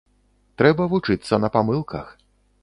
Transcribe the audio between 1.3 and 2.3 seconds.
на памылках.